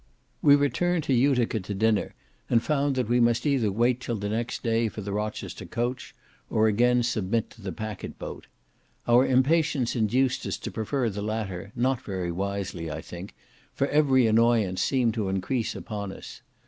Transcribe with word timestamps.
We 0.41 0.55
returned 0.55 1.03
to 1.03 1.13
Utica 1.13 1.59
to 1.59 1.75
dinner, 1.75 2.15
and 2.49 2.63
found 2.63 2.95
that 2.95 3.07
we 3.07 3.19
must 3.19 3.45
either 3.45 3.71
wait 3.71 3.99
till 3.99 4.15
the 4.15 4.29
next 4.29 4.63
day 4.63 4.87
for 4.89 5.01
the 5.01 5.11
Rochester 5.13 5.63
coach, 5.67 6.15
or 6.49 6.65
again 6.67 7.03
submit 7.03 7.51
to 7.51 7.61
the 7.61 7.71
packet 7.71 8.17
boat. 8.17 8.47
Our 9.07 9.27
impatience 9.27 9.95
induced 9.95 10.43
us 10.47 10.57
to 10.57 10.71
prefer 10.71 11.11
the 11.11 11.21
latter, 11.21 11.71
not 11.75 12.01
very 12.01 12.31
wisely, 12.31 12.89
I 12.89 13.01
think, 13.01 13.35
for 13.75 13.85
every 13.89 14.25
annoyance 14.25 14.81
seemed 14.81 15.13
to 15.13 15.29
increase 15.29 15.75
upon 15.75 16.11
us. 16.13 16.41